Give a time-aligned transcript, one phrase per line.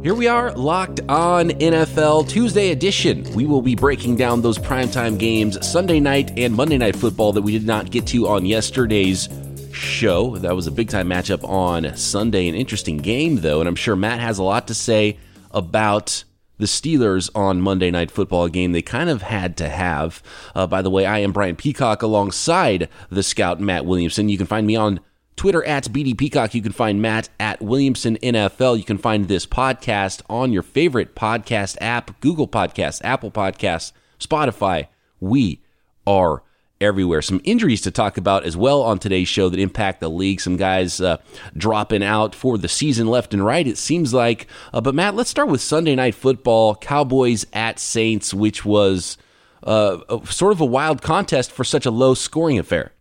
[0.00, 3.24] Here we are, locked on NFL Tuesday edition.
[3.34, 7.42] We will be breaking down those primetime games, Sunday night and Monday night football that
[7.42, 9.28] we did not get to on yesterday's
[9.72, 10.36] show.
[10.36, 13.96] That was a big time matchup on Sunday, an interesting game, though, and I'm sure
[13.96, 15.18] Matt has a lot to say
[15.50, 16.22] about
[16.58, 20.22] the Steelers on Monday Night Football game they kind of had to have.
[20.54, 24.28] Uh, by the way, I am Brian Peacock alongside the scout Matt Williamson.
[24.28, 25.00] You can find me on
[25.38, 26.54] Twitter at BD Peacock.
[26.54, 28.76] You can find Matt at Williamson NFL.
[28.76, 34.88] You can find this podcast on your favorite podcast app Google Podcasts, Apple Podcasts, Spotify.
[35.20, 35.62] We
[36.06, 36.42] are
[36.80, 37.22] everywhere.
[37.22, 40.40] Some injuries to talk about as well on today's show that impact the league.
[40.40, 41.18] Some guys uh,
[41.56, 44.48] dropping out for the season left and right, it seems like.
[44.72, 49.16] Uh, but Matt, let's start with Sunday Night Football Cowboys at Saints, which was
[49.62, 52.92] uh, sort of a wild contest for such a low scoring affair.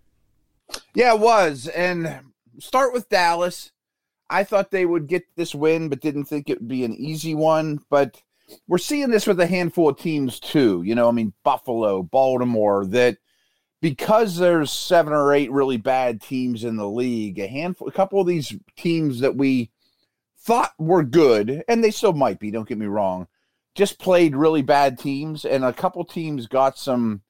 [0.93, 1.67] Yeah, it was.
[1.67, 2.26] And
[2.59, 3.71] start with Dallas.
[4.29, 7.33] I thought they would get this win, but didn't think it would be an easy
[7.33, 7.79] one.
[7.89, 8.21] But
[8.67, 10.81] we're seeing this with a handful of teams too.
[10.83, 13.17] You know, I mean, Buffalo, Baltimore, that
[13.81, 18.19] because there's seven or eight really bad teams in the league, a handful, a couple
[18.19, 19.71] of these teams that we
[20.39, 23.27] thought were good, and they still might be, don't get me wrong,
[23.75, 27.21] just played really bad teams, and a couple teams got some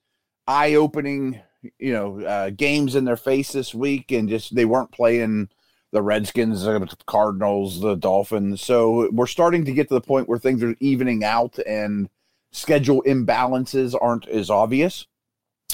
[0.47, 1.41] eye opening
[1.79, 5.49] you know uh, games in their face this week, and just they weren't playing
[5.91, 8.61] the Redskins, the Cardinals, the Dolphins.
[8.61, 12.09] So we're starting to get to the point where things are evening out and
[12.51, 15.07] schedule imbalances aren't as obvious.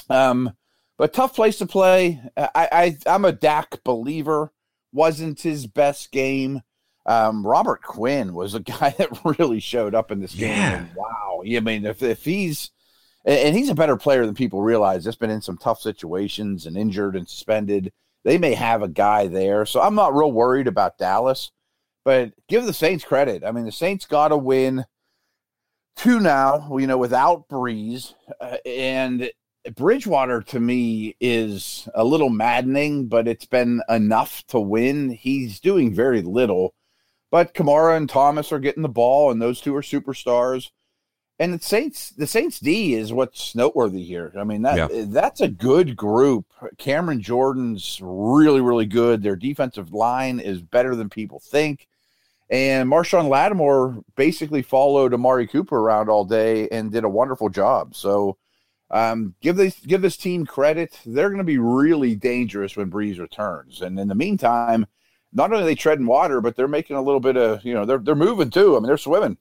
[0.10, 0.54] Um,
[0.98, 2.22] but tough place to play.
[2.38, 4.52] I, I I'm a Dak believer.
[4.92, 6.62] Wasn't his best game.
[7.06, 10.50] Um, Robert Quinn was a guy that really showed up in this game.
[10.50, 10.86] Yeah.
[10.96, 11.42] wow.
[11.46, 12.72] I mean, if if he's
[13.26, 15.04] and he's a better player than people realize.
[15.04, 17.92] Just been in some tough situations and injured and suspended.
[18.24, 21.52] They may have a guy there, so I'm not real worried about Dallas.
[22.06, 23.44] But give the Saints credit.
[23.46, 24.86] I mean, the Saints got to win
[25.96, 26.78] two now.
[26.78, 29.30] You know, without Brees uh, and
[29.76, 35.12] Bridgewater to me is a little maddening, but it's been enough to win.
[35.12, 36.74] He's doing very little,
[37.32, 40.72] but Kamara and Thomas are getting the ball, and those two are superstars
[41.44, 44.32] and the Saints, the Saints D is what's noteworthy here.
[44.38, 45.04] I mean that yeah.
[45.08, 46.46] that's a good group.
[46.78, 49.22] Cameron Jordan's really really good.
[49.22, 51.88] Their defensive line is better than people think,
[52.50, 57.96] and Marshon Lattimore basically followed Amari Cooper around all day and did a wonderful job.
[57.96, 58.38] So.
[58.92, 61.00] Um, give this give this team credit.
[61.04, 63.82] They're going to be really dangerous when Brees returns.
[63.82, 64.86] And in the meantime,
[65.32, 67.86] not only are they treading water, but they're making a little bit of you know
[67.86, 68.76] they're they're moving too.
[68.76, 69.38] I mean, they're swimming.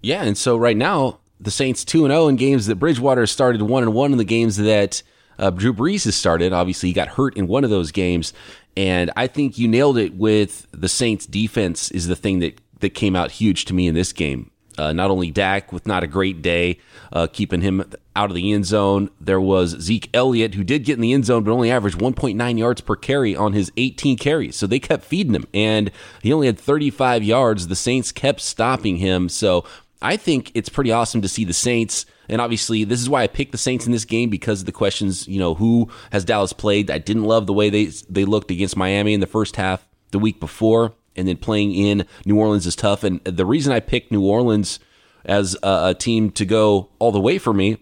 [0.00, 3.26] Yeah, and so right now the Saints two and zero oh in games that Bridgewater
[3.26, 5.02] started one and one in the games that
[5.38, 6.52] uh, Drew Brees has started.
[6.52, 8.32] Obviously, he got hurt in one of those games,
[8.76, 12.90] and I think you nailed it with the Saints defense is the thing that that
[12.90, 14.50] came out huge to me in this game.
[14.78, 16.78] Uh, not only Dak with not a great day,
[17.12, 17.84] uh, keeping him
[18.16, 19.10] out of the end zone.
[19.20, 22.58] There was Zeke Elliott, who did get in the end zone, but only averaged 1.9
[22.58, 24.56] yards per carry on his 18 carries.
[24.56, 25.90] So they kept feeding him, and
[26.22, 27.68] he only had 35 yards.
[27.68, 29.28] The Saints kept stopping him.
[29.28, 29.64] So
[30.02, 32.06] I think it's pretty awesome to see the Saints.
[32.28, 34.72] And obviously, this is why I picked the Saints in this game because of the
[34.72, 35.26] questions.
[35.28, 36.90] You know, who has Dallas played?
[36.90, 40.18] I didn't love the way they they looked against Miami in the first half the
[40.18, 43.04] week before, and then playing in New Orleans is tough.
[43.04, 44.78] And the reason I picked New Orleans
[45.24, 47.78] as a, a team to go all the way for me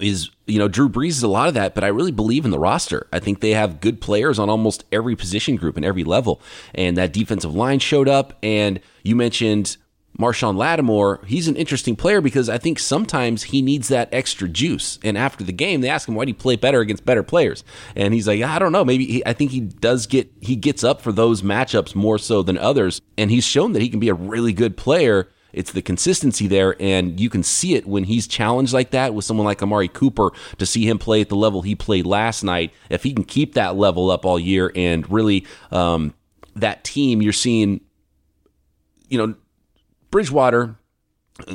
[0.00, 2.50] is you know Drew Brees is a lot of that, but I really believe in
[2.50, 3.06] the roster.
[3.12, 6.40] I think they have good players on almost every position group and every level,
[6.74, 8.38] and that defensive line showed up.
[8.42, 9.76] And you mentioned
[10.18, 15.00] Marshon Lattimore, he's an interesting player because I think sometimes he needs that extra juice.
[15.02, 17.64] And after the game, they ask him why do you play better against better players,
[17.96, 18.84] and he's like, I don't know.
[18.84, 22.42] Maybe he, I think he does get he gets up for those matchups more so
[22.42, 25.28] than others, and he's shown that he can be a really good player.
[25.52, 29.24] It's the consistency there, and you can see it when he's challenged like that with
[29.24, 32.72] someone like Amari Cooper to see him play at the level he played last night.
[32.90, 36.12] If he can keep that level up all year and really um,
[36.56, 37.80] that team, you're seeing,
[39.08, 39.34] you know
[40.14, 40.76] Bridgewater,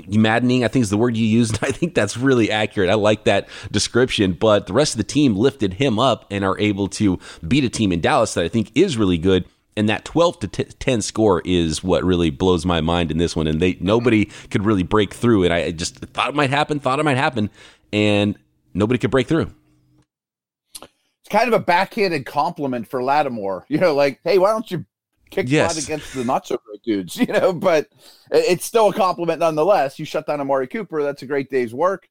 [0.09, 1.59] maddening, I think is the word you used.
[1.61, 2.89] I think that's really accurate.
[2.89, 4.33] I like that description.
[4.33, 7.69] But the rest of the team lifted him up and are able to beat a
[7.69, 9.45] team in Dallas that I think is really good.
[9.77, 13.47] And that 12 to 10 score is what really blows my mind in this one.
[13.47, 15.45] And they nobody could really break through.
[15.45, 17.49] And I just thought it might happen, thought it might happen,
[17.93, 18.37] and
[18.73, 19.53] nobody could break through.
[20.81, 23.65] It's kind of a backhanded compliment for Lattimore.
[23.69, 24.83] You know, like, hey, why don't you
[25.29, 25.83] kick yes.
[25.83, 27.87] against the not so great dudes, you know, but
[28.31, 29.99] it's still a compliment nonetheless.
[29.99, 32.09] You shut down Amari Cooper, that's a great day's work.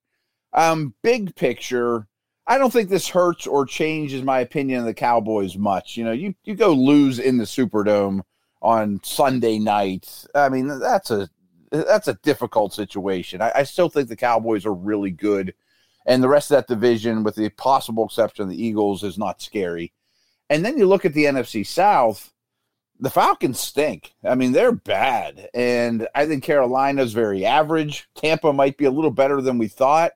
[0.53, 2.07] Um, big picture,
[2.47, 5.97] I don't think this hurts or changes my opinion of the Cowboys much.
[5.97, 8.23] You know, you you go lose in the Superdome
[8.63, 10.27] on Sunday night.
[10.35, 11.29] I mean, that's a
[11.71, 13.43] that's a difficult situation.
[13.43, 15.53] I, I still think the Cowboys are really good,
[16.07, 19.43] and the rest of that division, with the possible exception of the Eagles, is not
[19.43, 19.93] scary.
[20.49, 22.33] And then you look at the NFC South,
[23.01, 24.15] the Falcons stink.
[24.25, 25.49] I mean, they're bad.
[25.55, 28.09] And I think Carolina's very average.
[28.15, 30.13] Tampa might be a little better than we thought.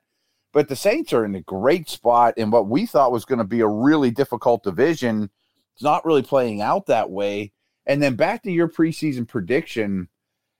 [0.51, 3.45] But the Saints are in a great spot in what we thought was going to
[3.45, 5.29] be a really difficult division.
[5.73, 7.51] It's not really playing out that way.
[7.85, 10.09] And then back to your preseason prediction.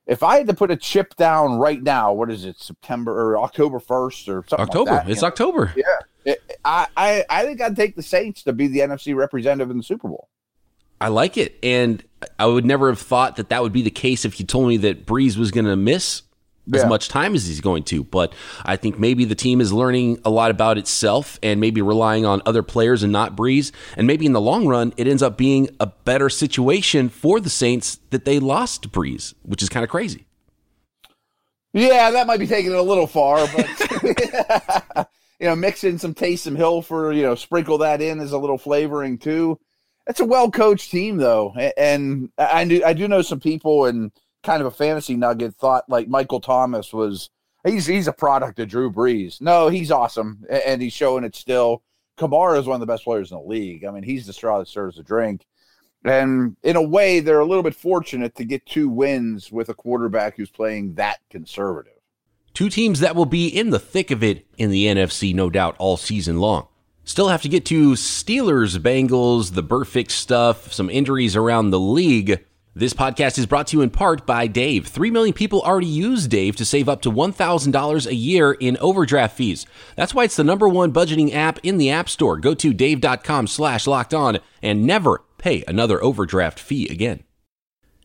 [0.06, 3.38] If I had to put a chip down right now, what is it, September or
[3.38, 4.90] October 1st or something October.
[4.90, 5.72] Like that, it's October.
[5.76, 6.34] Yeah.
[6.64, 9.82] I, I, I think I'd take the Saints to be the NFC representative in the
[9.82, 10.28] Super Bowl.
[11.00, 11.58] I like it.
[11.62, 12.02] And
[12.38, 14.76] I would never have thought that that would be the case if you told me
[14.78, 16.22] that Brees was going to miss
[16.66, 16.80] yeah.
[16.80, 18.04] as much time as he's going to.
[18.04, 18.32] But
[18.64, 22.42] I think maybe the team is learning a lot about itself and maybe relying on
[22.46, 23.72] other players and not Brees.
[23.96, 27.50] And maybe in the long run, it ends up being a better situation for the
[27.50, 30.26] Saints that they lost Brees, which is kind of crazy.
[31.72, 35.08] Yeah, that might be taking it a little far, but
[35.40, 38.38] you know, mix in some Taysom Hill for you know, sprinkle that in as a
[38.38, 39.58] little flavoring too.
[40.06, 44.12] It's a well coached team though, and I do I do know some people and
[44.42, 47.30] kind of a fantasy nugget thought like Michael Thomas was
[47.64, 49.40] he's he's a product of Drew Brees.
[49.40, 51.82] No, he's awesome and he's showing it still.
[52.18, 53.84] Kamara is one of the best players in the league.
[53.84, 55.44] I mean, he's the straw that serves the drink.
[56.04, 59.74] And in a way, they're a little bit fortunate to get two wins with a
[59.74, 61.94] quarterback who's playing that conservative.
[62.52, 65.74] Two teams that will be in the thick of it in the NFC, no doubt,
[65.78, 66.68] all season long.
[67.04, 72.42] Still have to get to Steelers, Bengals, the Burfict stuff, some injuries around the league.
[72.74, 74.86] This podcast is brought to you in part by Dave.
[74.88, 79.36] Three million people already use Dave to save up to $1,000 a year in overdraft
[79.36, 79.66] fees.
[79.96, 82.38] That's why it's the number one budgeting app in the App Store.
[82.38, 87.22] Go to dave.com slash locked on and never pay another overdraft fee again.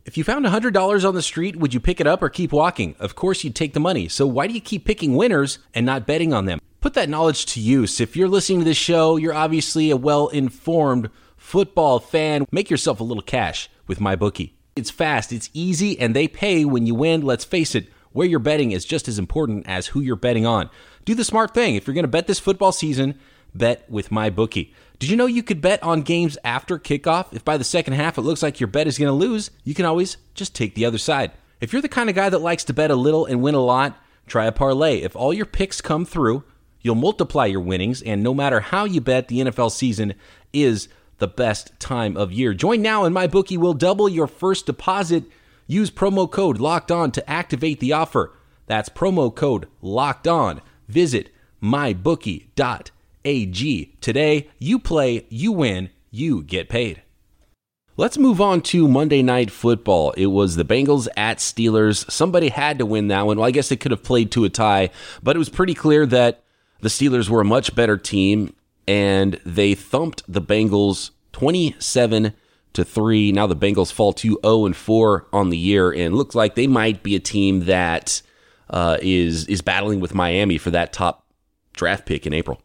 [0.10, 2.96] If you found $100 on the street, would you pick it up or keep walking?
[2.98, 4.08] Of course, you'd take the money.
[4.08, 6.60] So why do you keep picking winners and not betting on them?
[6.82, 8.00] put that knowledge to use.
[8.00, 12.46] If you're listening to this show, you're obviously a well informed football fan.
[12.52, 14.54] Make yourself a little cash with MyBookie.
[14.76, 17.22] It's fast, it's easy, and they pay when you win.
[17.22, 20.70] Let's face it, where you're betting is just as important as who you're betting on.
[21.06, 21.76] Do the smart thing.
[21.76, 23.20] If you're going to bet this football season,
[23.54, 24.74] bet with MyBookie.
[25.00, 27.34] Did you know you could bet on games after kickoff?
[27.34, 29.74] If by the second half it looks like your bet is going to lose, you
[29.74, 31.32] can always just take the other side.
[31.62, 33.60] If you're the kind of guy that likes to bet a little and win a
[33.60, 33.98] lot,
[34.28, 35.00] try a parlay.
[35.00, 36.44] If all your picks come through,
[36.82, 40.14] You'll multiply your winnings, and no matter how you bet, the NFL season
[40.54, 40.88] is
[41.18, 42.54] the best time of year.
[42.54, 45.26] Join now, and MyBookie will double your first deposit.
[45.68, 48.34] Use promo code LOCKED ON to activate the offer.
[48.68, 50.62] That's promo code LOCKED ON.
[50.88, 51.30] Visit
[53.24, 54.50] mybookie.ag today.
[54.60, 57.02] You play, you win, you get paid.
[57.98, 60.12] Let's move on to Monday Night Football.
[60.12, 62.10] It was the Bengals at Steelers.
[62.10, 63.38] Somebody had to win that one.
[63.38, 64.90] Well, I guess they could have played to a tie,
[65.22, 66.44] but it was pretty clear that
[66.80, 68.56] the Steelers were a much better team
[68.88, 72.34] and they thumped the Bengals 27
[72.72, 73.32] to 3.
[73.34, 76.68] Now the Bengals fall to 0 and 4 on the year and looks like they
[76.68, 78.22] might be a team that
[78.70, 81.26] uh, is is battling with Miami for that top
[81.74, 82.62] draft pick in April.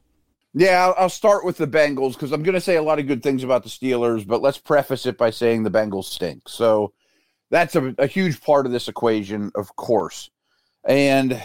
[0.56, 3.24] Yeah, I'll start with the Bengals because I'm going to say a lot of good
[3.24, 6.48] things about the Steelers, but let's preface it by saying the Bengals stink.
[6.48, 6.92] So
[7.50, 10.30] that's a, a huge part of this equation, of course.
[10.84, 11.42] And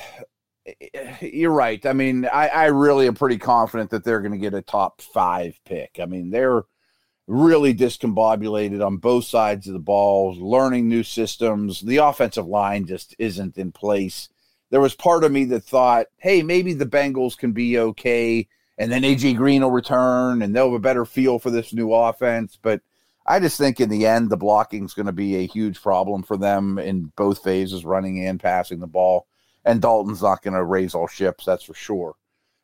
[0.67, 1.84] eh, you're right.
[1.88, 5.01] I mean, I, I really am pretty confident that they're going to get a top
[5.01, 5.98] five pick.
[6.00, 6.63] I mean, they're
[7.25, 11.81] really discombobulated on both sides of the ball, learning new systems.
[11.81, 14.29] The offensive line just isn't in place.
[14.69, 18.48] There was part of me that thought, hey, maybe the Bengals can be okay,
[18.79, 21.93] and then AJ Green will return and they'll have a better feel for this new
[21.93, 22.57] offense.
[22.59, 22.81] But
[23.27, 26.24] I just think in the end, the blocking is going to be a huge problem
[26.24, 29.27] for them in both phases, running and passing the ball
[29.65, 32.15] and Dalton's not going to raise all ships, that's for sure.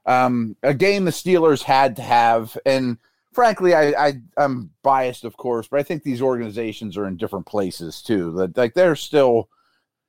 [0.06, 2.98] Um, a game the Steelers had to have, and
[3.34, 7.48] frankly, I, I I'm biased, of course, but I think these organizations are in different
[7.48, 8.32] places too.
[8.34, 9.50] That like they're still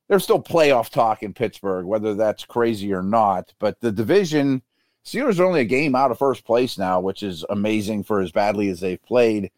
[0.08, 3.54] there's still playoff talk in Pittsburgh, whether that's crazy or not.
[3.58, 4.62] But the division,
[5.06, 8.32] Steelers are only a game out of first place now, which is amazing for as
[8.32, 9.50] badly as they've played.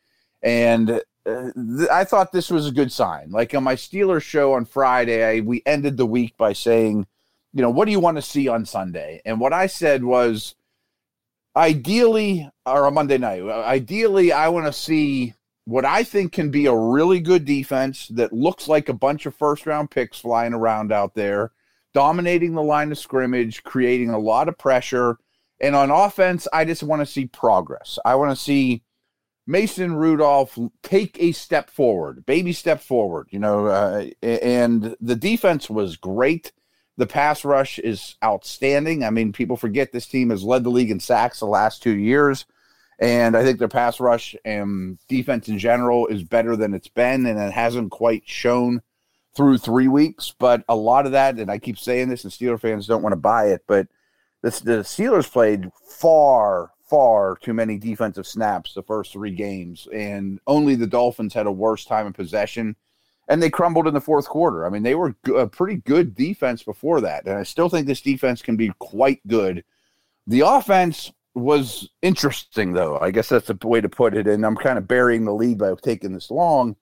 [0.43, 3.31] And uh, th- I thought this was a good sign.
[3.31, 7.07] Like on my Steelers show on Friday, I, we ended the week by saying
[7.53, 9.21] you know, what do you want to see on Sunday?
[9.25, 10.55] And what I said was,
[11.57, 16.67] ideally, or on Monday night, ideally, I want to see what I think can be
[16.67, 20.93] a really good defense that looks like a bunch of first round picks flying around
[20.93, 21.53] out there,
[21.95, 25.19] dominating the line of scrimmage, creating a lot of pressure.
[25.61, 27.99] And on offense, I just want to see progress.
[28.05, 28.83] I want to see
[29.47, 35.71] Mason Rudolph take a step forward, baby step forward, you know, uh, and the defense
[35.71, 36.53] was great.
[36.99, 39.05] The pass rush is outstanding.
[39.05, 41.97] I mean, people forget this team has led the league in sacks the last two
[41.97, 42.45] years.
[42.99, 47.27] And I think their pass rush and defense in general is better than it's been,
[47.27, 48.83] and it hasn't quite shown
[49.35, 50.35] through three weeks.
[50.37, 53.13] But a lot of that, and I keep saying this, and Steeler fans don't want
[53.13, 53.87] to buy it, but
[54.43, 60.41] the, the Steelers played far, far too many defensive snaps the first three games, and
[60.47, 62.77] only the Dolphins had a worse time in possession,
[63.29, 64.67] and they crumbled in the fourth quarter.
[64.67, 68.01] I mean, they were a pretty good defense before that, and I still think this
[68.01, 69.65] defense can be quite good.
[70.27, 72.99] The offense was interesting, though.
[72.99, 74.27] I guess that's a way to put it.
[74.27, 76.77] And I'm kind of burying the lead by taking this long,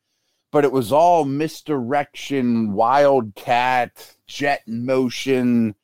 [0.50, 5.74] but it was all misdirection, wildcat, jet motion.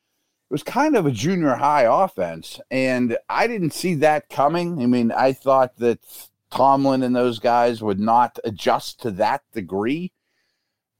[0.53, 2.61] Was kind of a junior high offense.
[2.71, 4.83] And I didn't see that coming.
[4.83, 5.99] I mean, I thought that
[6.51, 10.13] Tomlin and those guys would not adjust to that degree.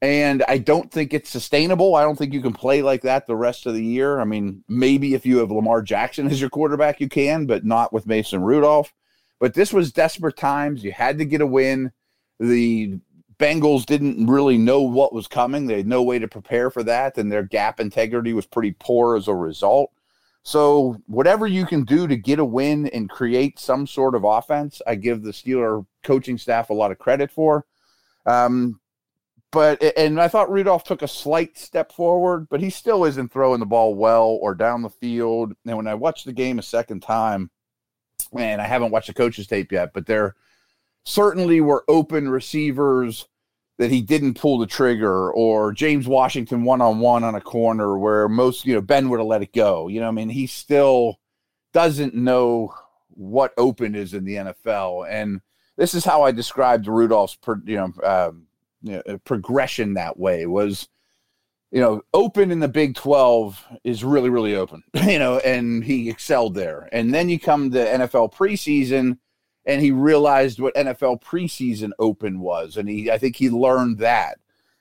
[0.01, 1.97] And I don't think it's sustainable.
[1.97, 4.21] I don't think you can play like that the rest of the year.
[4.21, 7.93] I mean, maybe if you have Lamar Jackson as your quarterback, you can, but not
[7.93, 8.95] with Mason Rudolph.
[9.39, 10.83] But this was desperate times.
[10.83, 11.93] You had to get a win.
[12.41, 12.99] The
[13.43, 15.67] Bengals didn't really know what was coming.
[15.67, 19.17] They had no way to prepare for that, and their gap integrity was pretty poor
[19.17, 19.91] as a result.
[20.45, 24.81] So, whatever you can do to get a win and create some sort of offense,
[24.87, 27.67] I give the Steeler coaching staff a lot of credit for.
[28.27, 28.79] Um,
[29.51, 33.59] but and I thought Rudolph took a slight step forward, but he still isn't throwing
[33.59, 35.53] the ball well or down the field.
[35.67, 37.51] And when I watched the game a second time,
[38.39, 40.37] and I haven't watched the coaches tape yet, but there
[41.05, 43.27] certainly were open receivers
[43.79, 47.99] that he didn't pull the trigger, or James Washington one on one on a corner
[47.99, 49.89] where most you know Ben would have let it go.
[49.89, 51.19] You know, I mean, he still
[51.73, 52.75] doesn't know
[53.09, 55.41] what open is in the NFL, and
[55.77, 57.93] this is how I described Rudolph's, you know.
[58.05, 58.47] Um,
[58.83, 60.89] you know, progression that way was
[61.71, 66.11] you know open in the big 12 is really really open you know and he
[66.11, 69.19] excelled there and then you come to nfl preseason
[69.65, 74.39] and he realized what nfl preseason open was and he i think he learned that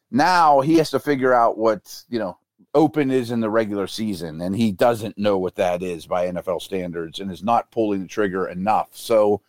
[0.09, 2.37] now he has to figure out what you know
[2.73, 6.61] open is in the regular season and he doesn't know what that is by nfl
[6.61, 9.41] standards and is not pulling the trigger enough so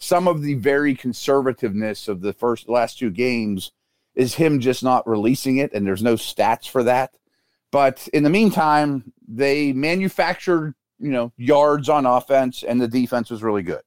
[0.00, 3.70] some of the very conservativeness of the first last two games
[4.14, 7.12] is him just not releasing it, and there's no stats for that.
[7.70, 13.42] But in the meantime, they manufactured, you know, yards on offense, and the defense was
[13.42, 13.82] really good.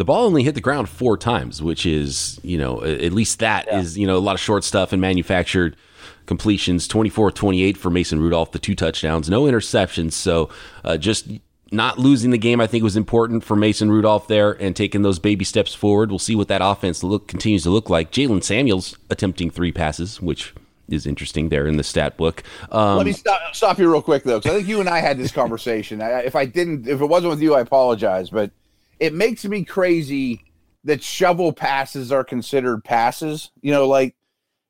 [0.00, 3.66] The ball only hit the ground four times, which is, you know, at least that
[3.66, 3.80] yeah.
[3.80, 5.76] is, you know, a lot of short stuff and manufactured
[6.24, 10.12] completions 24 28 for Mason Rudolph, the two touchdowns, no interceptions.
[10.12, 10.48] So
[10.86, 11.28] uh, just
[11.70, 15.18] not losing the game, I think, was important for Mason Rudolph there and taking those
[15.18, 16.08] baby steps forward.
[16.08, 18.10] We'll see what that offense look continues to look like.
[18.10, 20.54] Jaylen Samuels attempting three passes, which
[20.88, 22.42] is interesting there in the stat book.
[22.72, 25.00] Um, Let me stop, stop you real quick though, because I think you and I
[25.00, 26.00] had this conversation.
[26.00, 28.30] I, if I didn't, if it wasn't with you, I apologize.
[28.30, 28.50] But
[29.00, 30.44] it makes me crazy
[30.84, 33.50] that shovel passes are considered passes.
[33.62, 34.14] You know, like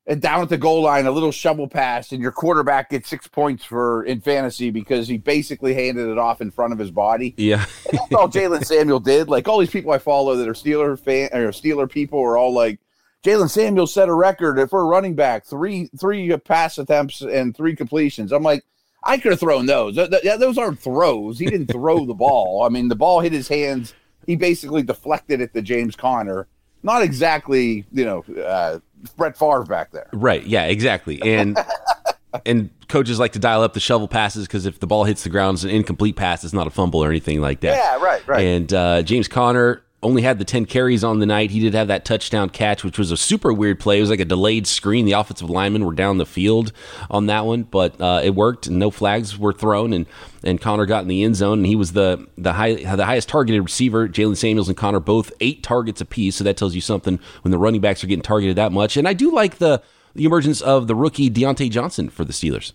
[0.07, 3.27] and down at the goal line, a little shovel pass, and your quarterback gets six
[3.27, 7.35] points for in fantasy because he basically handed it off in front of his body.
[7.37, 9.29] Yeah, and that's all Jaylen Samuel did.
[9.29, 12.51] Like all these people I follow that are Steeler fan or Steeler people are all
[12.51, 12.79] like,
[13.23, 17.75] Jaylen Samuel set a record for a running back three three pass attempts and three
[17.75, 18.31] completions.
[18.31, 18.65] I'm like,
[19.03, 19.95] I could have thrown those.
[19.95, 21.37] Those aren't throws.
[21.37, 22.63] He didn't throw the ball.
[22.63, 23.93] I mean, the ball hit his hands.
[24.25, 26.47] He basically deflected it to James Conner.
[26.83, 28.23] Not exactly, you know.
[28.43, 28.79] Uh,
[29.17, 30.07] Brett Favre back there.
[30.13, 30.45] Right.
[30.45, 30.65] Yeah.
[30.65, 31.21] Exactly.
[31.23, 31.57] And
[32.45, 35.29] and coaches like to dial up the shovel passes because if the ball hits the
[35.29, 36.43] ground, it's an incomplete pass.
[36.43, 37.75] It's not a fumble or anything like that.
[37.75, 38.03] Yeah.
[38.03, 38.27] Right.
[38.27, 38.45] Right.
[38.45, 41.51] And uh, James Conner only had the 10 carries on the night.
[41.51, 43.97] He did have that touchdown catch, which was a super weird play.
[43.97, 45.05] It was like a delayed screen.
[45.05, 46.71] The offensive linemen were down the field
[47.09, 49.93] on that one, but uh, it worked and no flags were thrown.
[49.93, 50.07] And,
[50.43, 53.29] and Conner got in the end zone and he was the, the, high, the highest
[53.29, 54.07] targeted receiver.
[54.07, 56.37] Jaylen Samuels and Conner both eight targets apiece.
[56.37, 58.97] So that tells you something when the running backs are getting targeted that much.
[58.97, 59.83] And I do like the,
[60.15, 62.73] the emergence of the rookie Diontae Johnson for the Steelers.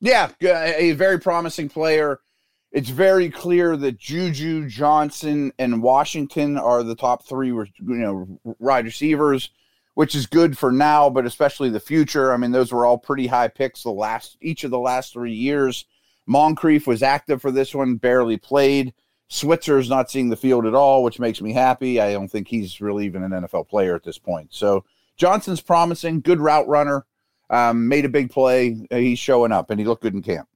[0.00, 2.20] Yeah, a very promising player
[2.74, 8.84] it's very clear that Juju, Johnson, and Washington are the top three, you know, wide
[8.84, 9.50] receivers,
[9.94, 12.32] which is good for now, but especially the future.
[12.32, 15.32] I mean, those were all pretty high picks the last each of the last three
[15.32, 15.84] years.
[16.26, 18.92] Moncrief was active for this one, barely played.
[19.28, 22.00] Switzer's not seeing the field at all, which makes me happy.
[22.00, 24.48] I don't think he's really even an NFL player at this point.
[24.52, 24.84] So
[25.16, 27.06] Johnson's promising, good route runner,
[27.50, 28.84] um, made a big play.
[28.90, 30.48] He's showing up, and he looked good in camp.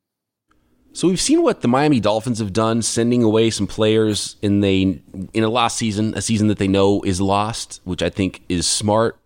[0.93, 5.01] So we've seen what the Miami Dolphins have done, sending away some players in they
[5.33, 8.67] in a lost season, a season that they know is lost, which I think is
[8.67, 9.19] smart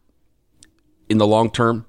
[1.09, 1.87] in the long term.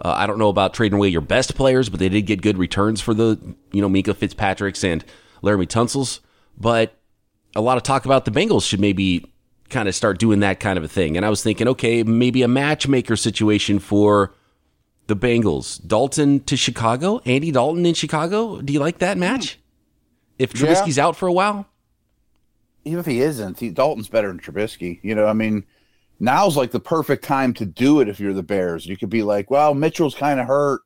[0.00, 2.58] Uh, I don't know about trading away your best players, but they did get good
[2.58, 3.38] returns for the
[3.72, 5.04] you know Minkah Fitzpatrick's and
[5.42, 6.20] Laremy Tunsil's.
[6.58, 6.94] But
[7.54, 9.32] a lot of talk about the Bengals should maybe
[9.68, 11.16] kind of start doing that kind of a thing.
[11.16, 14.34] And I was thinking, okay, maybe a matchmaker situation for
[15.12, 15.86] the Bengals.
[15.86, 18.60] Dalton to Chicago, Andy Dalton in Chicago.
[18.60, 19.58] Do you like that match?
[20.38, 21.06] If Trubisky's yeah.
[21.06, 21.66] out for a while?
[22.84, 24.98] Even if he isn't, he, Dalton's better than Trubisky.
[25.02, 25.64] You know, I mean,
[26.18, 28.86] now's like the perfect time to do it if you're the Bears.
[28.86, 30.80] You could be like, well, Mitchell's kind of hurt.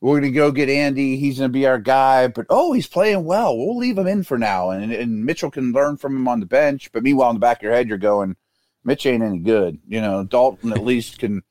[0.00, 1.16] We're going to go get Andy.
[1.16, 2.26] He's going to be our guy.
[2.26, 3.56] But, oh, he's playing well.
[3.56, 4.70] We'll leave him in for now.
[4.70, 6.90] And, and Mitchell can learn from him on the bench.
[6.92, 8.34] But meanwhile, in the back of your head, you're going,
[8.82, 9.78] Mitch ain't any good.
[9.86, 11.44] You know, Dalton at least can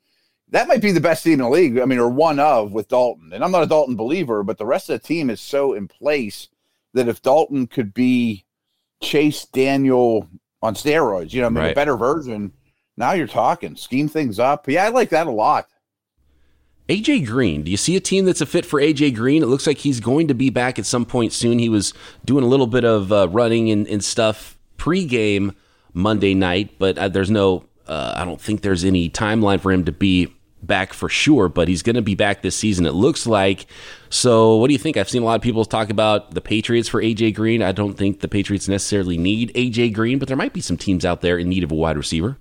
[0.52, 1.78] that might be the best team in the league.
[1.78, 3.32] I mean, or one of with Dalton.
[3.32, 5.88] And I'm not a Dalton believer, but the rest of the team is so in
[5.88, 6.48] place
[6.92, 8.44] that if Dalton could be
[9.02, 10.28] Chase Daniel
[10.60, 11.72] on steroids, you know, I mean, right.
[11.72, 12.52] a better version,
[12.98, 13.76] now you're talking.
[13.76, 14.68] Scheme things up.
[14.68, 15.68] Yeah, I like that a lot.
[16.88, 19.42] AJ Green, do you see a team that's a fit for AJ Green?
[19.42, 21.58] It looks like he's going to be back at some point soon.
[21.58, 21.94] He was
[22.26, 25.54] doing a little bit of uh, running and, and stuff pregame
[25.94, 29.84] Monday night, but uh, there's no, uh, I don't think there's any timeline for him
[29.86, 33.26] to be back for sure, but he's going to be back this season, it looks
[33.26, 33.66] like.
[34.10, 34.96] So, what do you think?
[34.96, 37.62] I've seen a lot of people talk about the Patriots for AJ Green.
[37.62, 41.04] I don't think the Patriots necessarily need AJ Green, but there might be some teams
[41.04, 42.38] out there in need of a wide receiver.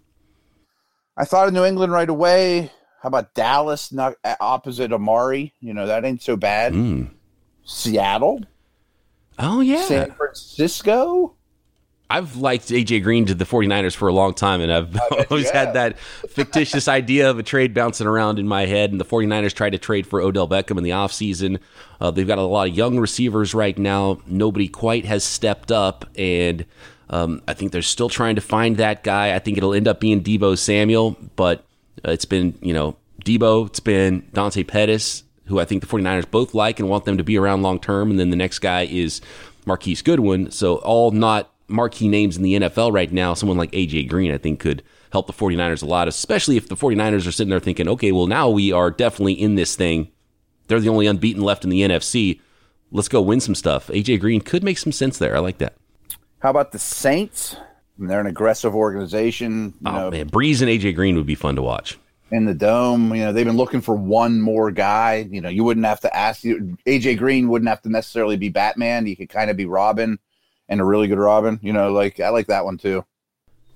[1.17, 2.71] I thought of New England right away.
[3.01, 5.53] How about Dallas not opposite Amari?
[5.59, 6.73] You know, that ain't so bad.
[6.73, 7.09] Mm.
[7.63, 8.41] Seattle?
[9.39, 9.85] Oh, yeah.
[9.85, 11.35] San Francisco?
[12.11, 14.99] I've liked AJ Green to the 49ers for a long time, and I've
[15.29, 18.91] always had that fictitious idea of a trade bouncing around in my head.
[18.91, 21.59] And the 49ers tried to trade for Odell Beckham in the offseason.
[22.01, 24.19] Uh, they've got a lot of young receivers right now.
[24.27, 26.65] Nobody quite has stepped up, and
[27.09, 29.33] um, I think they're still trying to find that guy.
[29.33, 31.63] I think it'll end up being Deebo Samuel, but
[32.05, 36.29] uh, it's been, you know, Deebo, it's been Dante Pettis, who I think the 49ers
[36.29, 38.11] both like and want them to be around long term.
[38.11, 39.21] And then the next guy is
[39.65, 40.51] Marquise Goodwin.
[40.51, 44.37] So all not marquee names in the NFL right now, someone like AJ Green, I
[44.37, 47.87] think could help the 49ers a lot, especially if the 49ers are sitting there thinking,
[47.87, 50.11] okay, well, now we are definitely in this thing.
[50.67, 52.39] They're the only unbeaten left in the NFC.
[52.91, 53.87] Let's go win some stuff.
[53.87, 55.35] AJ Green could make some sense there.
[55.35, 55.75] I like that.
[56.39, 57.55] How about the Saints?
[57.97, 59.73] they're an aggressive organization.
[59.81, 60.29] You oh, know, man.
[60.29, 61.97] Brees and AJ Green would be fun to watch.
[62.31, 65.27] In the dome, you know, they've been looking for one more guy.
[65.29, 66.43] You know, you wouldn't have to ask.
[66.43, 69.05] AJ Green wouldn't have to necessarily be Batman.
[69.05, 70.17] He could kind of be Robin
[70.71, 71.59] and a really good Robin.
[71.61, 73.05] You know, like I like that one too.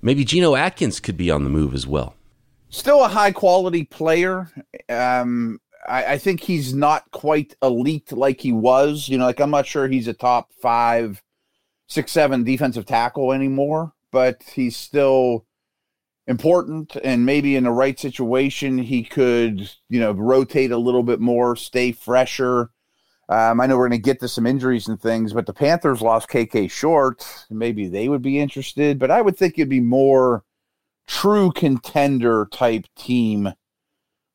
[0.02, 2.16] Maybe Geno Atkins could be on the move as well.
[2.70, 4.50] Still a high quality player.
[4.90, 9.10] Um, I, I think he's not quite elite like he was.
[9.10, 11.22] You know, like I'm not sure he's a top five,
[11.88, 15.46] six, seven defensive tackle anymore, but he's still
[16.28, 21.20] important and maybe in the right situation he could you know rotate a little bit
[21.20, 22.72] more stay fresher
[23.28, 26.02] um, I know we're going to get to some injuries and things, but the Panthers
[26.02, 27.26] lost KK Short.
[27.50, 30.44] Maybe they would be interested, but I would think it'd be more
[31.08, 33.54] true contender type team.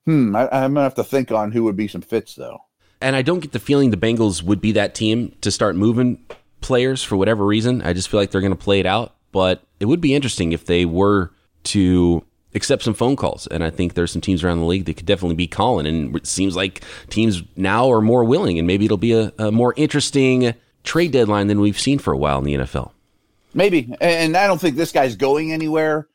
[0.07, 2.59] Hmm, I, I'm going to have to think on who would be some fits, though.
[3.01, 6.25] And I don't get the feeling the Bengals would be that team to start moving
[6.61, 7.83] players for whatever reason.
[7.83, 10.53] I just feel like they're going to play it out, but it would be interesting
[10.53, 11.31] if they were
[11.63, 12.25] to
[12.55, 13.47] accept some phone calls.
[13.47, 15.87] And I think there's some teams around the league that could definitely be calling.
[15.87, 19.53] And it seems like teams now are more willing, and maybe it'll be a, a
[19.53, 22.93] more interesting trade deadline than we've seen for a while in the NFL.
[23.55, 23.95] Maybe.
[24.01, 26.09] And I don't think this guy's going anywhere,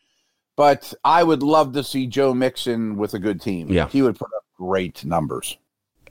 [0.56, 3.69] but I would love to see Joe Mixon with a good team.
[3.69, 3.88] Yeah.
[3.88, 5.58] He would put up great numbers.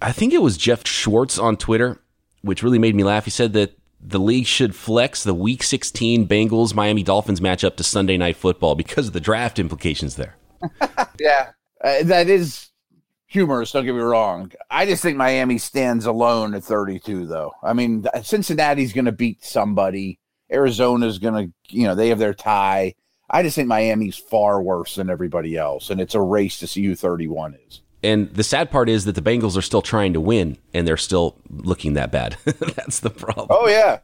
[0.02, 1.98] I think it was Geoff Schwartz on Twitter,
[2.42, 3.24] which really made me laugh.
[3.24, 7.84] He said that the league should flex the Week 16 Bengals Miami Dolphins matchup to
[7.84, 10.36] Sunday Night Football because of the draft implications there.
[11.18, 12.68] yeah, uh, that is
[13.26, 13.72] humorous.
[13.72, 14.52] Don't get me wrong.
[14.70, 17.52] I just think Miami stands alone at 32, though.
[17.62, 20.20] I mean, Cincinnati's going to beat somebody.
[20.52, 22.94] Arizona's going to, you know, they have their tie.
[23.30, 26.84] I just think Miami's far worse than everybody else, and it's a race to see
[26.84, 27.80] who 31 is.
[28.04, 30.96] And the sad part is that the Bengals are still trying to win, and they're
[30.96, 32.36] still looking that bad.
[32.44, 33.48] That's the problem.
[33.50, 34.00] Oh yeah.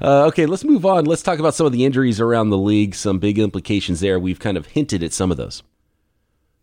[0.00, 1.04] Uh, okay, let's move on.
[1.04, 2.94] Let's talk about some of the injuries around the league.
[2.94, 4.18] Some big implications there.
[4.18, 5.62] We've kind of hinted at some of those.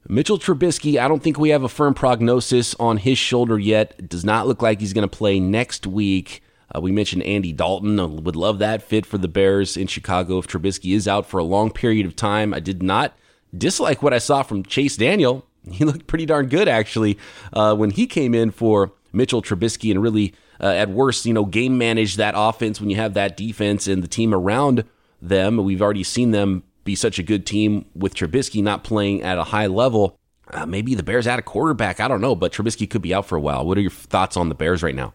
[0.07, 3.95] Mitchell Trubisky, I don't think we have a firm prognosis on his shoulder yet.
[3.97, 6.43] It does not look like he's going to play next week.
[6.73, 7.99] Uh, we mentioned Andy Dalton.
[7.99, 11.39] I would love that fit for the Bears in Chicago if Trubisky is out for
[11.39, 12.53] a long period of time.
[12.53, 13.17] I did not
[13.55, 17.17] dislike what I saw from Chase Daniel he looked pretty darn good actually
[17.53, 21.45] uh, when he came in for Mitchell Trubisky and really uh, at worst, you know,
[21.45, 24.83] game manage that offense when you have that defense and the team around
[25.21, 25.57] them.
[25.57, 29.43] We've already seen them be such a good team with Trubisky not playing at a
[29.43, 30.17] high level.
[30.51, 31.99] Uh, maybe the Bears add a quarterback.
[31.99, 33.65] I don't know, but Trubisky could be out for a while.
[33.65, 35.13] What are your thoughts on the Bears right now?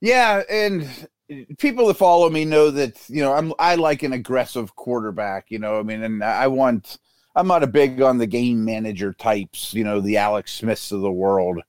[0.00, 0.88] Yeah, and
[1.58, 5.46] people that follow me know that you know I'm I like an aggressive quarterback.
[5.50, 6.98] You know, I mean, and I want
[7.34, 9.72] I'm not a big on the game manager types.
[9.74, 11.60] You know, the Alex Smiths of the world,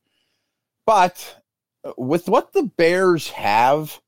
[0.85, 1.43] but
[1.97, 3.99] with what the Bears have,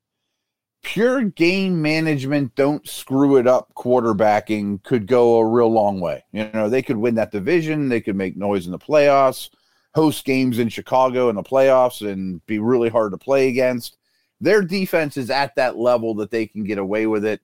[0.84, 6.24] pure game management, don't screw it up quarterbacking could go a real long way.
[6.32, 9.50] You know, they could win that division, they could make noise in the playoffs,
[9.96, 13.98] host games in Chicago in the playoffs, and be really hard to play against
[14.44, 17.42] their defense is at that level that they can get away with it.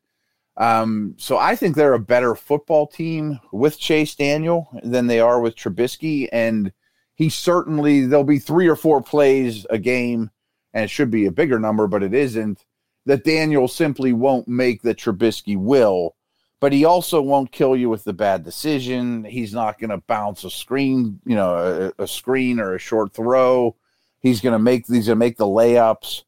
[0.60, 5.40] Um, so I think they're a better football team with Chase Daniel than they are
[5.40, 6.28] with Trubisky.
[6.34, 6.74] And
[7.16, 10.30] he certainly, there'll be three or four plays a game,
[10.74, 12.66] and it should be a bigger number, but it isn't,
[13.06, 16.16] that Daniel simply won't make that Trubisky will.
[16.60, 19.24] But he also won't kill you with the bad decision.
[19.24, 23.14] He's not going to bounce a screen, you know, a, a screen or a short
[23.14, 23.78] throw.
[24.20, 26.24] He's going to make these, to make the layups.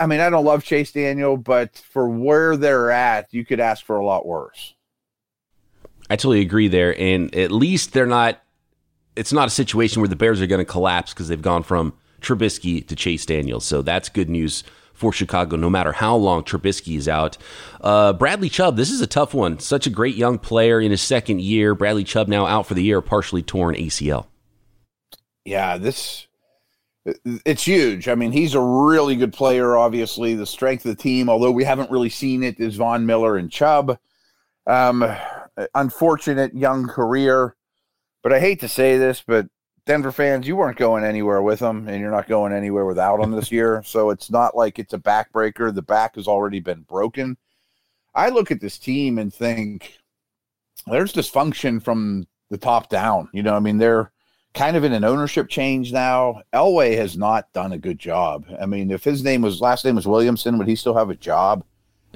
[0.00, 3.84] I mean, I don't love Chase Daniel, but for where they're at, you could ask
[3.84, 4.74] for a lot worse.
[6.10, 6.98] I totally agree there.
[6.98, 8.42] And at least they're not,
[9.16, 11.94] it's not a situation where the Bears are going to collapse because they've gone from
[12.20, 13.60] Trubisky to Chase Daniel.
[13.60, 17.38] So that's good news for Chicago, no matter how long Trubisky is out.
[17.80, 19.58] Uh, Bradley Chubb, this is a tough one.
[19.58, 21.74] Such a great young player in his second year.
[21.74, 24.26] Bradley Chubb now out for the year, partially torn ACL.
[25.44, 26.28] Yeah, this
[27.04, 28.08] it's huge.
[28.08, 29.76] I mean, he's a really good player.
[29.76, 33.36] Obviously, the strength of the team, although we haven't really seen it, is Von Miller
[33.36, 33.98] and Chubb.
[34.66, 35.04] Um,
[35.74, 37.56] unfortunate young career,
[38.22, 39.48] but I hate to say this, but
[39.84, 43.32] Denver fans, you weren't going anywhere with him, and you're not going anywhere without him
[43.32, 43.82] this year.
[43.92, 45.74] So it's not like it's a backbreaker.
[45.74, 47.36] The back has already been broken.
[48.14, 49.98] I look at this team and think
[50.86, 53.28] there's dysfunction from the top down.
[53.32, 54.12] You know, I mean, they're
[54.54, 56.42] kind of in an ownership change now.
[56.52, 58.44] Elway has not done a good job.
[58.60, 61.16] I mean, if his name was last name was Williamson, would he still have a
[61.16, 61.64] job?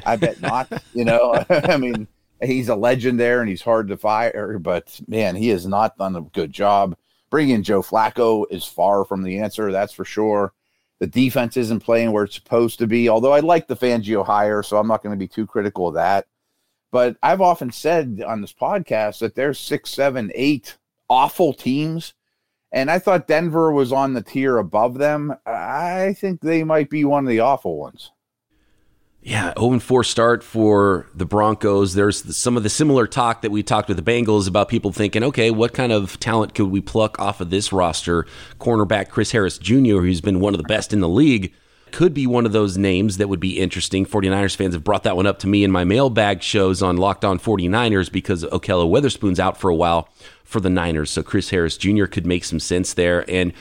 [0.04, 0.70] I bet not.
[0.94, 2.06] you know, I mean,
[2.42, 6.16] he's a legend there and he's hard to fire, but man, he has not done
[6.16, 6.96] a good job.
[7.30, 10.52] Bringing Joe Flacco is far from the answer, that's for sure.
[10.98, 14.62] The defense isn't playing where it's supposed to be, although I like the Fangio hire,
[14.62, 16.26] so I'm not going to be too critical of that.
[16.90, 20.78] But I've often said on this podcast that there's six, seven, eight
[21.10, 22.14] awful teams
[22.76, 25.34] and I thought Denver was on the tier above them.
[25.46, 28.10] I think they might be one of the awful ones.
[29.22, 31.94] Yeah, 0 4 start for the Broncos.
[31.94, 35.24] There's some of the similar talk that we talked with the Bengals about people thinking,
[35.24, 38.26] okay, what kind of talent could we pluck off of this roster?
[38.60, 41.54] Cornerback Chris Harris Jr., who's been one of the best in the league,
[41.96, 44.04] could be one of those names that would be interesting.
[44.04, 47.24] 49ers fans have brought that one up to me in my mailbag shows on Locked
[47.24, 50.10] On 49ers because Ahkello Witherspoon's out for a while
[50.44, 51.10] for the Niners.
[51.10, 52.04] So Chris Harris Jr.
[52.04, 53.24] could make some sense there.
[53.30, 53.54] And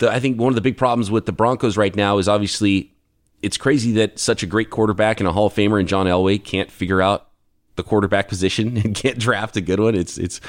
[0.00, 2.92] the, I think one of the big problems with the Broncos right now is obviously
[3.40, 6.42] it's crazy that such a great quarterback and a Hall of Famer and John Elway
[6.42, 7.28] can't figure out
[7.76, 9.94] the quarterback position and can't draft a good one.
[9.94, 10.40] It's it's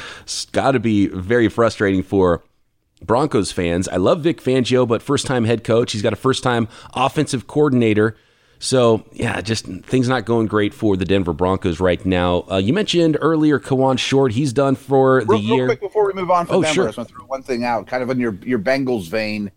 [0.53, 2.43] got to be very frustrating for
[3.01, 3.87] Broncos fans.
[3.87, 5.91] I love Vic Fangio, but first time head coach.
[5.91, 8.15] He's got a first time offensive coordinator.
[8.57, 12.45] So, yeah, just things not going great for the Denver Broncos right now.
[12.49, 14.31] Uh, you mentioned earlier Kawann Short.
[14.31, 15.55] He's done for the real, year.
[15.55, 16.83] Real quick before we move on from oh, Denver, sure.
[16.85, 19.51] I just want to throw one thing out, kind of in your, your Bengals vein.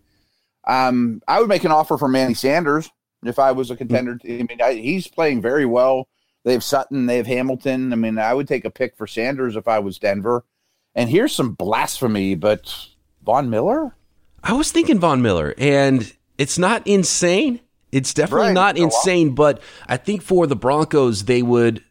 [0.67, 2.91] Um, I would make an offer for Manny Sanders
[3.23, 4.19] if I was a contender.
[4.23, 6.07] I mean, I, he's playing very well.
[6.43, 7.91] They have Sutton, they have Hamilton.
[7.91, 10.45] I mean, I would take a pick for Sanders if I was Denver.
[10.93, 12.88] And here's some blasphemy, but
[13.29, 13.95] Von Miller?
[14.43, 17.59] I was thinking Von Miller, and it's not insane
[17.91, 18.53] it's definitely right.
[18.53, 21.83] not oh, insane, but I think for the Broncos, they would.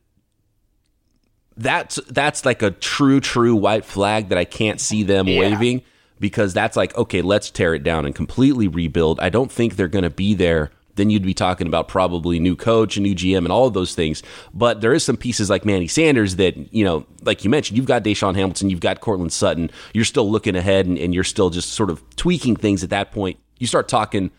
[1.57, 5.40] That's that's like a true true white flag that I can't see them yeah.
[5.40, 5.83] waving
[6.20, 9.18] because that's like okay, let's tear it down and completely rebuild.
[9.18, 10.70] I don't think they're going to be there.
[10.98, 13.94] Then you'd be talking about probably new coach, a new GM, and all of those
[13.94, 14.22] things.
[14.52, 17.87] But there is some pieces like Manny Sanders that you know, like you mentioned, you've
[17.87, 19.70] got DaeSean Hamilton, you've got Courtland Sutton.
[19.94, 23.12] You're still looking ahead, and, and you're still just sort of tweaking things at that
[23.12, 23.38] point.
[23.58, 24.30] You start talking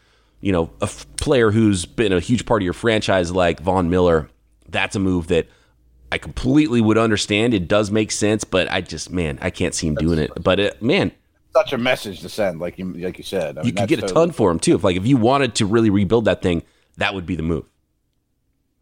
[0.42, 3.90] you know, a f- player who's been a huge part of your franchise like Von
[3.90, 4.30] Miller,
[4.70, 5.48] that's a move that
[6.12, 7.54] I completely would understand.
[7.54, 10.32] It does make sense, but I just, man, I can't see him doing it.
[10.42, 11.12] But it, man,
[11.56, 13.58] such a message to send, like you, like you said.
[13.58, 14.76] I mean, you could get a totally- ton for him too.
[14.76, 16.64] If like if you wanted to really rebuild that thing,
[16.98, 17.66] that would be the move.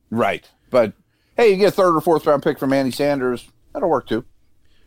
[0.10, 0.94] Right, but
[1.36, 4.26] hey, you get a third or fourth round pick from Andy Sanders, that'll work too.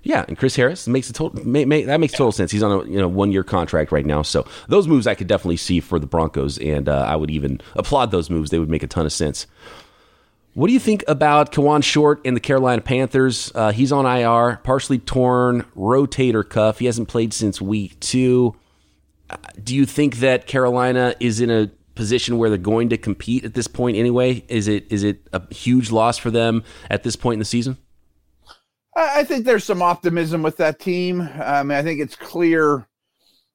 [0.03, 2.51] Yeah, and Chris Harris makes a total may, may, that makes total sense.
[2.51, 5.27] He's on a you know one year contract right now, so those moves I could
[5.27, 8.51] definitely see for the Broncos, and uh, I would even applaud those moves.
[8.51, 9.47] They would make a ton of sense.
[10.55, 13.53] What do you think about Kawann Short and the Carolina Panthers?
[13.55, 16.81] Uh, he's on IR, partially torn rotator cuff.
[16.81, 18.57] He hasn't played since week two.
[19.29, 23.45] Uh, do you think that Carolina is in a position where they're going to compete
[23.45, 24.45] at this point anyway?
[24.49, 27.79] Is it is it a huge loss for them at this point in the season?
[28.97, 31.21] I think there's some optimism with that team.
[31.21, 32.89] I mean, I think it's clear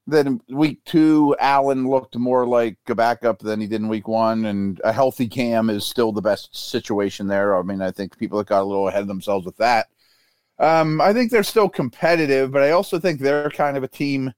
[0.07, 4.07] that in week two, Allen looked more like a backup than he did in week
[4.07, 7.57] one, and a healthy Cam is still the best situation there.
[7.57, 9.87] I mean, I think people got a little ahead of themselves with that.
[10.59, 14.33] Um, I think they're still competitive, but I also think they're kind of a team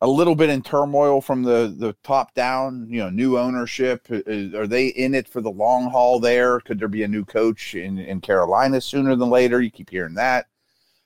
[0.00, 2.86] a little bit in turmoil from the the top down.
[2.88, 4.06] You know, new ownership.
[4.10, 6.20] Is, are they in it for the long haul?
[6.20, 9.60] There could there be a new coach in in Carolina sooner than later?
[9.60, 10.46] You keep hearing that.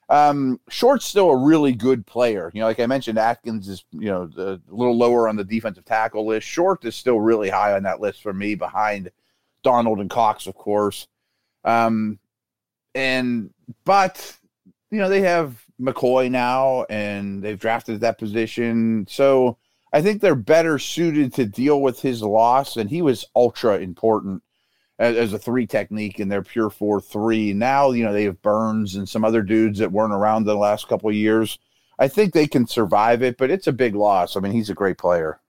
[0.09, 2.49] Um, Short's still a really good player.
[2.53, 5.85] You know, like I mentioned, Atkins is you know a little lower on the defensive
[5.85, 6.47] tackle list.
[6.47, 9.11] Short is still really high on that list for me, behind
[9.63, 11.07] Donald and Cox, of course.
[11.65, 12.19] Um,
[12.95, 14.37] and but
[14.91, 19.05] you know they have McCoy now, and they've drafted that position.
[19.09, 19.57] So
[19.91, 24.41] I think they're better suited to deal with his loss, and he was ultra important
[24.99, 27.53] as, as a three technique in their pure four three.
[27.53, 30.87] Now you know they have Burns and some other dudes that weren't around the last
[30.87, 31.59] couple of years.
[31.99, 34.35] I think they can survive it, but it's a big loss.
[34.35, 35.39] I mean, he's a great player.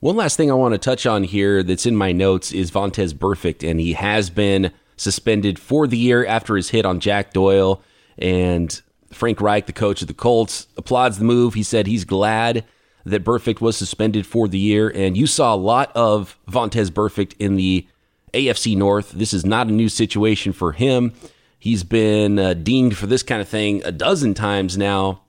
[0.00, 3.14] One last thing I want to touch on here that's in my notes is Vontaze
[3.14, 7.82] Burfict, and he has been suspended for the year after his hit on Jack Doyle.
[8.18, 8.80] And
[9.12, 11.54] Frank Reich, the coach of the Colts, applauds the move.
[11.54, 12.64] He said he's glad
[13.04, 14.90] that Burfict was suspended for the year.
[14.90, 17.86] And you saw a lot of Vontaze Burfict in the
[18.36, 19.12] AFC North.
[19.12, 21.12] This is not a new situation for him.
[21.58, 25.22] He's been uh, dinged for this kind of thing a dozen times now.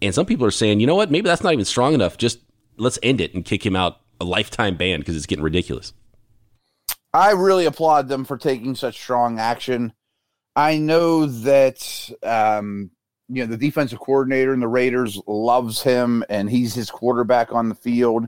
[0.00, 1.10] And some people are saying, you know what?
[1.10, 2.16] Maybe that's not even strong enough.
[2.16, 2.38] Just
[2.76, 5.92] let's end it and kick him out a lifetime ban because it's getting ridiculous.
[7.12, 9.92] I really applaud them for taking such strong action.
[10.56, 12.90] I know that um,
[13.28, 17.68] you know the defensive coordinator in the Raiders loves him and he's his quarterback on
[17.68, 18.26] the field.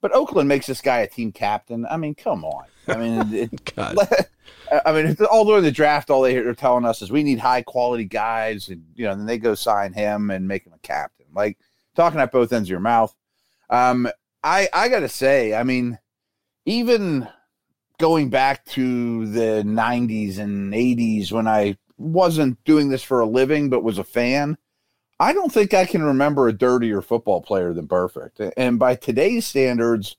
[0.00, 1.86] But Oakland makes this guy a team captain.
[1.90, 2.64] I mean, come on.
[2.88, 3.72] I mean, it,
[4.86, 7.62] I mean, all during the draft, all they are telling us is we need high
[7.62, 11.26] quality guys, and you know, then they go sign him and make him a captain.
[11.34, 11.58] Like
[11.94, 13.14] talking at both ends of your mouth.
[13.68, 14.08] Um,
[14.42, 15.98] I I gotta say, I mean,
[16.66, 17.28] even
[17.98, 23.68] going back to the '90s and '80s when I wasn't doing this for a living
[23.70, 24.56] but was a fan,
[25.18, 28.52] I don't think I can remember a dirtier football player than Burfict.
[28.56, 30.16] And by today's standards,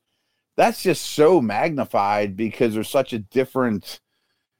[0.55, 3.99] that's just so magnified because there's such a different,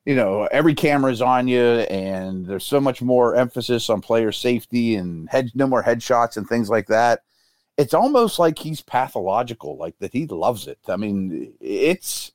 [0.06, 4.96] you know, every camera's on you and there's so much more emphasis on player safety
[4.96, 7.24] and head no more headshots and things like that.
[7.78, 10.80] It's almost like he's pathological, like that he loves it.
[10.88, 12.32] I mean, it's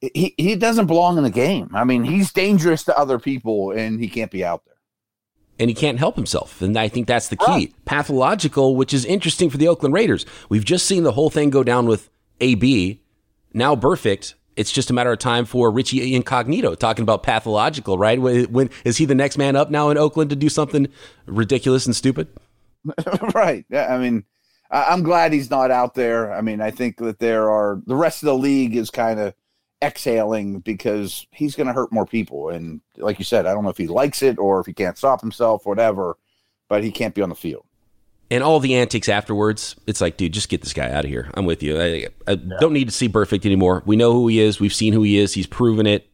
[0.00, 1.70] he, he doesn't belong in the game.
[1.74, 4.74] I mean, he's dangerous to other people and he can't be out there.
[5.58, 6.62] And he can't help himself.
[6.62, 7.44] And I think that's the key.
[7.46, 7.84] Right.
[7.84, 10.24] Pathological, which is interesting for the Oakland Raiders.
[10.48, 12.08] We've just seen the whole thing go down with
[12.40, 13.00] AB.
[13.52, 14.34] Now Burfict.
[14.56, 18.20] It's just a matter of time for Richie Incognito talking about pathological, right?
[18.20, 20.88] When, when is he the next man up now in Oakland to do something
[21.26, 22.28] ridiculous and stupid?
[23.34, 23.64] right.
[23.70, 23.94] Yeah.
[23.94, 24.24] I mean,
[24.70, 26.32] I'm glad he's not out there.
[26.32, 29.34] I mean, I think that there are the rest of the league is kind of
[29.82, 32.50] exhaling because he's going to hurt more people.
[32.50, 34.98] And like you said, I don't know if he likes it or if he can't
[34.98, 36.18] stop himself, whatever,
[36.68, 37.64] but he can't be on the field.
[38.30, 41.30] And all the antics afterwards, it's like, dude, just get this guy out of here.
[41.34, 41.80] I'm with you.
[41.80, 42.36] I, I yeah.
[42.60, 43.82] don't need to see Burfict anymore.
[43.86, 44.60] We know who he is.
[44.60, 45.34] We've seen who he is.
[45.34, 46.08] He's proven it.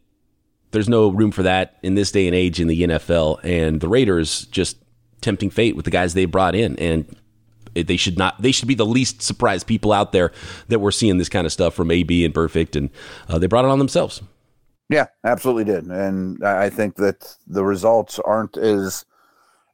[0.71, 3.45] There's no room for that in this day and age in the NFL.
[3.45, 4.79] And the Raiders just
[5.21, 6.79] tempting fate with the guys they brought in.
[6.79, 7.15] And
[7.83, 8.41] they should not.
[8.41, 10.33] They should be the least surprised people out there
[10.69, 12.91] that we're seeing this kind of stuff from AB and Burfict, and
[13.29, 14.23] uh, they brought it on themselves.
[14.89, 19.05] Yeah, absolutely did, and I think that the results aren't as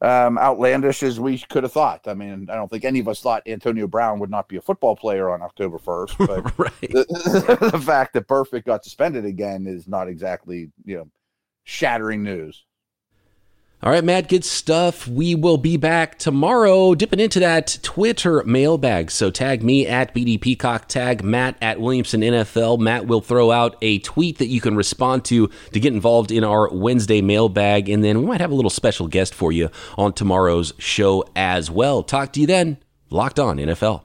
[0.03, 2.09] um, outlandish as we could have thought.
[2.09, 4.61] I mean, I don't think any of us thought Antonio Brown would not be a
[4.61, 6.81] football player on October first, but right.
[6.81, 11.11] the, the fact that Burfict got suspended again is not exactly you know
[11.65, 12.65] shattering news.
[13.85, 15.09] All right, Matt, good stuff.
[15.09, 19.11] We will be back tomorrow dipping into that Twitter mailbag.
[19.11, 22.79] So tag me at BD Peacock, tag Matt at Williamson NFL.
[22.79, 26.45] Matt will throw out a tweet that you can respond to to get involved in
[26.45, 27.88] our Wednesday mailbag.
[27.88, 29.68] And then we might have a little special guest for you
[29.99, 32.05] on tomorrow's show as well.
[32.05, 32.79] Talk to you then.
[33.11, 34.05] Locked on NFL.